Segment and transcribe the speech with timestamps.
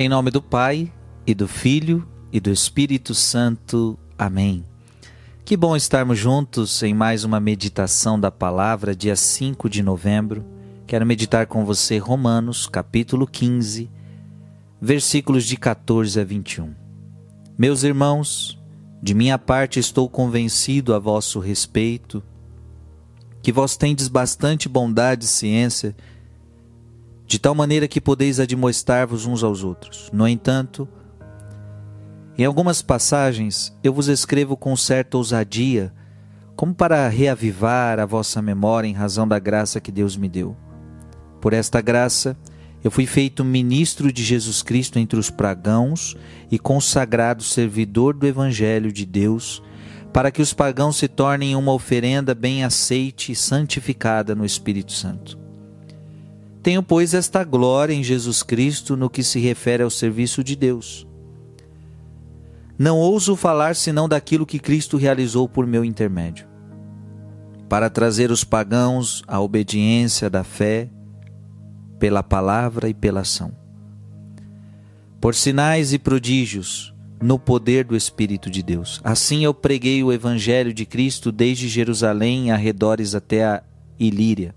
[0.00, 0.92] Em nome do Pai,
[1.26, 3.98] e do Filho, e do Espírito Santo.
[4.16, 4.64] Amém.
[5.44, 10.46] Que bom estarmos juntos em mais uma meditação da palavra, dia 5 de novembro.
[10.86, 13.90] Quero meditar com você Romanos, capítulo 15,
[14.80, 16.72] versículos de 14 a 21.
[17.58, 18.56] Meus irmãos,
[19.02, 22.22] de minha parte estou convencido a vosso respeito,
[23.42, 25.96] que vós tendes bastante bondade e ciência,
[27.28, 30.08] de tal maneira que podeis admoestar-vos uns aos outros.
[30.14, 30.88] No entanto,
[32.38, 35.92] em algumas passagens eu vos escrevo com certa ousadia,
[36.56, 40.56] como para reavivar a vossa memória em razão da graça que Deus me deu.
[41.38, 42.34] Por esta graça,
[42.82, 46.16] eu fui feito ministro de Jesus Cristo entre os pagãos
[46.50, 49.62] e consagrado servidor do Evangelho de Deus,
[50.14, 55.47] para que os pagãos se tornem uma oferenda bem aceite e santificada no Espírito Santo.
[56.68, 61.08] Tenho, pois, esta glória em Jesus Cristo no que se refere ao serviço de Deus.
[62.78, 66.46] Não ouso falar senão daquilo que Cristo realizou por meu intermédio,
[67.70, 70.90] para trazer os pagãos à obediência da fé,
[71.98, 73.50] pela palavra e pela ação.
[75.22, 79.00] Por sinais e prodígios, no poder do Espírito de Deus.
[79.02, 83.62] Assim eu preguei o Evangelho de Cristo desde Jerusalém arredores até a
[83.98, 84.54] Ilíria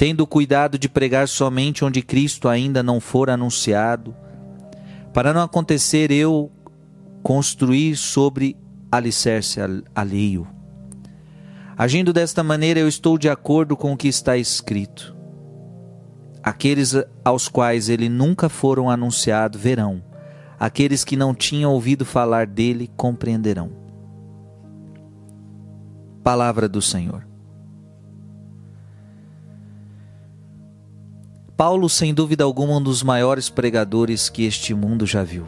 [0.00, 4.16] tendo cuidado de pregar somente onde Cristo ainda não for anunciado,
[5.12, 6.50] para não acontecer eu
[7.22, 8.56] construir sobre
[8.90, 9.60] alicerce
[9.94, 10.48] alheio.
[11.76, 15.14] Agindo desta maneira, eu estou de acordo com o que está escrito.
[16.42, 20.02] Aqueles aos quais ele nunca foram anunciado verão,
[20.58, 23.70] aqueles que não tinham ouvido falar dele compreenderão.
[26.24, 27.29] Palavra do Senhor.
[31.60, 35.46] Paulo, sem dúvida alguma, um dos maiores pregadores que este mundo já viu.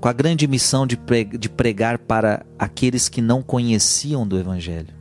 [0.00, 0.96] Com a grande missão de
[1.48, 4.94] pregar para aqueles que não conheciam do Evangelho.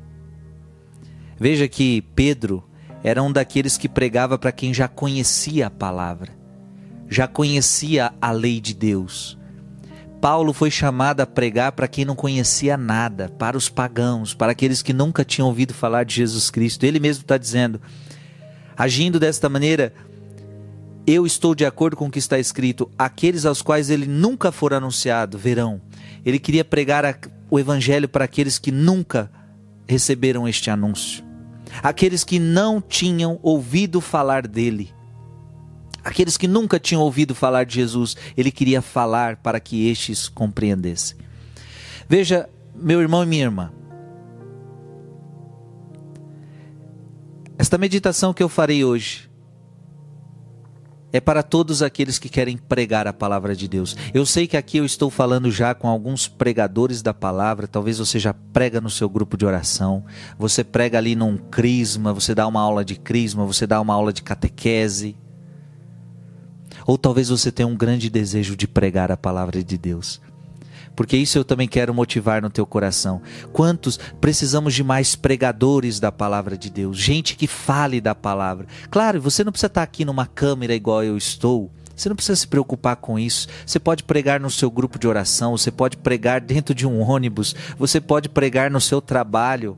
[1.39, 2.63] Veja que Pedro
[3.03, 6.35] era um daqueles que pregava para quem já conhecia a palavra,
[7.07, 9.37] já conhecia a lei de Deus.
[10.19, 14.81] Paulo foi chamado a pregar para quem não conhecia nada, para os pagãos, para aqueles
[14.81, 16.85] que nunca tinham ouvido falar de Jesus Cristo.
[16.85, 17.79] Ele mesmo está dizendo:
[18.77, 19.91] Agindo desta maneira,
[21.07, 24.73] eu estou de acordo com o que está escrito: aqueles aos quais ele nunca for
[24.73, 25.81] anunciado verão.
[26.23, 29.31] Ele queria pregar o evangelho para aqueles que nunca
[29.87, 31.23] receberam este anúncio,
[31.81, 34.93] aqueles que não tinham ouvido falar dele,
[36.03, 38.15] aqueles que nunca tinham ouvido falar de Jesus.
[38.35, 41.17] Ele queria falar para que estes compreendessem.
[42.07, 43.71] Veja, meu irmão e minha irmã,
[47.67, 49.29] Esta meditação que eu farei hoje
[51.11, 53.93] é para todos aqueles que querem pregar a palavra de Deus.
[54.13, 58.19] Eu sei que aqui eu estou falando já com alguns pregadores da palavra, talvez você
[58.19, 60.05] já prega no seu grupo de oração,
[60.39, 64.13] você prega ali num crisma, você dá uma aula de crisma, você dá uma aula
[64.13, 65.17] de catequese.
[66.85, 70.21] Ou talvez você tenha um grande desejo de pregar a palavra de Deus
[70.97, 73.21] porque isso eu também quero motivar no teu coração.
[73.53, 78.65] Quantos precisamos de mais pregadores da palavra de Deus, gente que fale da palavra.
[78.89, 81.71] Claro, você não precisa estar aqui numa câmera igual eu estou.
[81.95, 83.47] Você não precisa se preocupar com isso.
[83.63, 87.55] Você pode pregar no seu grupo de oração, você pode pregar dentro de um ônibus,
[87.77, 89.77] você pode pregar no seu trabalho.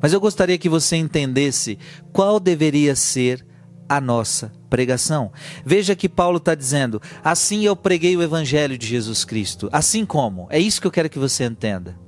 [0.00, 1.76] Mas eu gostaria que você entendesse
[2.12, 3.44] qual deveria ser
[3.88, 5.32] a nossa pregação.
[5.64, 9.68] Veja que Paulo está dizendo: assim eu preguei o evangelho de Jesus Cristo.
[9.72, 10.46] Assim como?
[10.50, 11.98] É isso que eu quero que você entenda.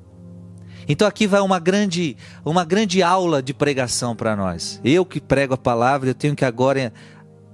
[0.88, 4.80] Então aqui vai uma grande, uma grande aula de pregação para nós.
[4.84, 6.92] Eu que prego a palavra, eu tenho que agora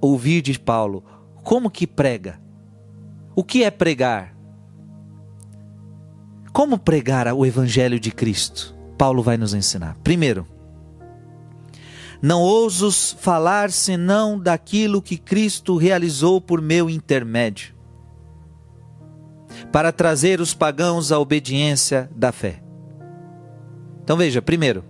[0.01, 1.03] ouvir de Paulo.
[1.43, 2.39] Como que prega?
[3.35, 4.35] O que é pregar?
[6.51, 8.75] Como pregar o evangelho de Cristo?
[8.97, 9.95] Paulo vai nos ensinar.
[10.03, 10.47] Primeiro,
[12.21, 17.75] não ouso falar senão daquilo que Cristo realizou por meu intermédio,
[19.71, 22.61] para trazer os pagãos à obediência da fé.
[24.03, 24.83] Então veja, primeiro,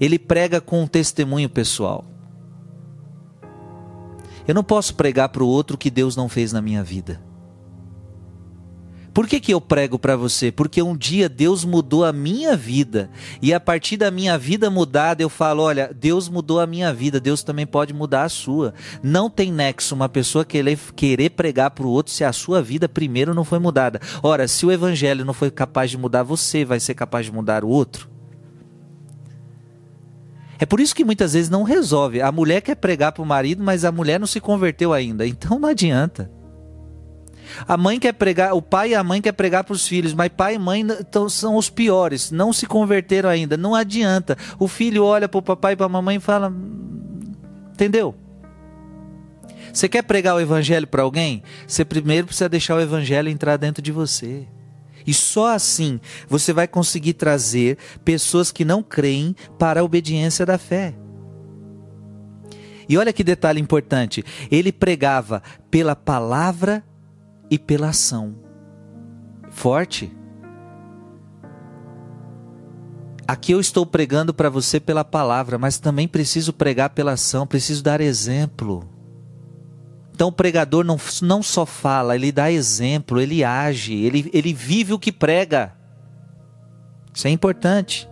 [0.00, 2.04] ele prega com um testemunho pessoal.
[4.48, 7.20] Eu não posso pregar para o outro o que Deus não fez na minha vida.
[9.12, 10.52] Por que, que eu prego para você?
[10.52, 13.10] Porque um dia Deus mudou a minha vida.
[13.42, 17.18] E a partir da minha vida mudada, eu falo: olha, Deus mudou a minha vida,
[17.18, 18.72] Deus também pode mudar a sua.
[19.02, 22.88] Não tem nexo uma pessoa querer, querer pregar para o outro se a sua vida
[22.88, 24.00] primeiro não foi mudada.
[24.22, 27.64] Ora, se o evangelho não foi capaz de mudar você, vai ser capaz de mudar
[27.64, 28.08] o outro?
[30.58, 32.20] É por isso que muitas vezes não resolve.
[32.20, 35.26] A mulher quer pregar para o marido, mas a mulher não se converteu ainda.
[35.26, 36.30] Então não adianta.
[37.66, 40.30] A mãe quer pregar, o pai e a mãe quer pregar para os filhos, mas
[40.34, 40.84] pai e mãe
[41.28, 43.56] são os piores, não se converteram ainda.
[43.56, 44.36] Não adianta.
[44.58, 46.52] O filho olha para o papai e para a mamãe e fala:
[47.72, 48.14] Entendeu?
[49.72, 51.42] Você quer pregar o evangelho para alguém?
[51.66, 54.46] Você primeiro precisa deixar o evangelho entrar dentro de você.
[55.06, 60.58] E só assim você vai conseguir trazer pessoas que não creem para a obediência da
[60.58, 60.94] fé.
[62.88, 66.84] E olha que detalhe importante: ele pregava pela palavra
[67.50, 68.34] e pela ação.
[69.50, 70.16] Forte.
[73.26, 77.82] Aqui eu estou pregando para você pela palavra, mas também preciso pregar pela ação, preciso
[77.82, 78.88] dar exemplo.
[80.12, 84.92] Então o pregador não, não só fala, ele dá exemplo, ele age, ele, ele vive
[84.92, 85.74] o que prega.
[87.14, 88.08] Isso é importante.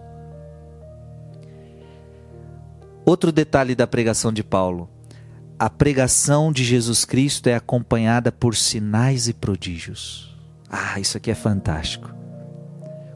[3.05, 4.89] Outro detalhe da pregação de Paulo:
[5.59, 10.37] a pregação de Jesus Cristo é acompanhada por sinais e prodígios.
[10.71, 12.15] Ah, isso aqui é fantástico.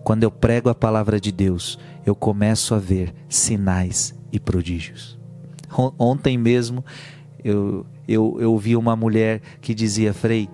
[0.02, 5.16] Quando eu prego a palavra de Deus, eu começo a ver sinais e prodígios.
[5.96, 6.84] Ontem mesmo
[7.44, 10.48] eu, eu, eu vi uma mulher que dizia: Frei,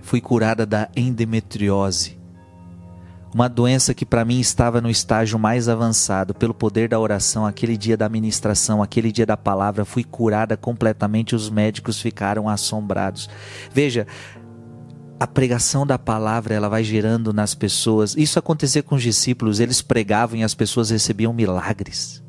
[0.00, 2.16] fui curada da endometriose,
[3.34, 6.34] uma doença que para mim estava no estágio mais avançado.
[6.34, 11.34] Pelo poder da oração, aquele dia da ministração, aquele dia da palavra, fui curada completamente.
[11.34, 13.28] Os médicos ficaram assombrados.
[13.72, 14.06] Veja,
[15.18, 18.14] a pregação da palavra ela vai gerando nas pessoas.
[18.16, 22.22] Isso acontecia com os discípulos, eles pregavam e as pessoas recebiam milagres.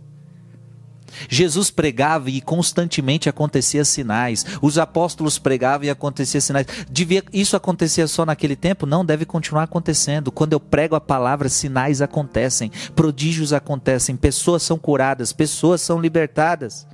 [1.29, 4.45] Jesus pregava e constantemente acontecia sinais.
[4.61, 6.67] Os apóstolos pregavam e acontecia sinais.
[6.89, 8.85] Devia isso acontecia só naquele tempo?
[8.85, 10.31] Não, deve continuar acontecendo.
[10.31, 16.87] Quando eu prego a palavra, sinais acontecem, prodígios acontecem, pessoas são curadas, pessoas são libertadas.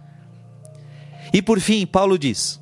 [1.34, 2.60] E por fim, Paulo diz: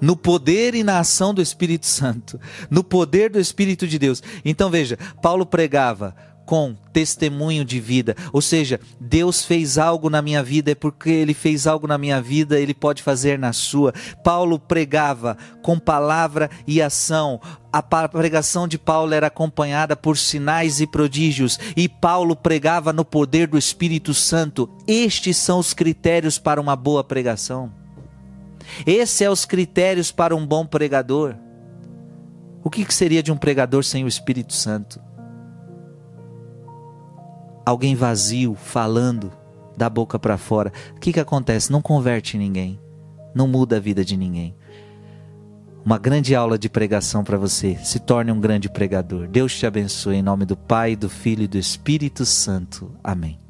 [0.00, 2.40] no poder e na ação do Espírito Santo,
[2.70, 4.22] no poder do Espírito de Deus.
[4.44, 6.14] Então veja, Paulo pregava
[6.44, 8.14] com testemunho de vida.
[8.32, 12.20] Ou seja, Deus fez algo na minha vida, é porque Ele fez algo na minha
[12.20, 13.92] vida, Ele pode fazer na sua.
[14.22, 17.40] Paulo pregava com palavra e ação.
[17.72, 23.48] A pregação de Paulo era acompanhada por sinais e prodígios, e Paulo pregava no poder
[23.48, 24.70] do Espírito Santo.
[24.86, 27.72] Estes são os critérios para uma boa pregação.
[28.86, 31.34] Esses são os critérios para um bom pregador.
[32.62, 35.00] O que seria de um pregador sem o Espírito Santo?
[37.64, 39.32] Alguém vazio falando
[39.76, 41.72] da boca para fora, o que, que acontece?
[41.72, 42.78] Não converte ninguém,
[43.34, 44.54] não muda a vida de ninguém.
[45.84, 47.76] Uma grande aula de pregação para você.
[47.84, 49.28] Se torne um grande pregador.
[49.28, 52.90] Deus te abençoe em nome do Pai, do Filho e do Espírito Santo.
[53.04, 53.43] Amém.